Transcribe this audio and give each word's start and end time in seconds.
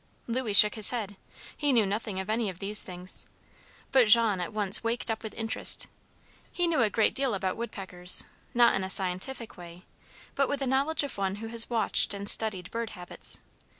Louis 0.25 0.53
shook 0.53 0.73
his 0.73 0.89
head. 0.89 1.15
He 1.55 1.71
knew 1.71 1.85
nothing 1.85 2.19
of 2.19 2.27
any 2.27 2.49
of 2.49 2.57
these 2.57 2.81
things. 2.81 3.27
But 3.91 4.07
Jean 4.07 4.39
at 4.39 4.51
once 4.51 4.83
waked 4.83 5.11
up 5.11 5.21
with 5.21 5.35
interest. 5.35 5.85
He 6.51 6.65
knew 6.65 6.81
a 6.81 6.89
great 6.89 7.13
deal 7.13 7.35
about 7.35 7.55
woodpeckers, 7.55 8.23
not 8.55 8.73
in 8.73 8.83
a 8.83 8.89
scientific 8.89 9.57
way, 9.57 9.83
but 10.33 10.49
with 10.49 10.59
the 10.59 10.65
knowledge 10.65 11.03
of 11.03 11.19
one 11.19 11.35
who 11.35 11.49
has 11.49 11.69
watched 11.69 12.15
and 12.15 12.27
studied 12.27 12.71
bird 12.71 12.89
habits. 12.97 13.41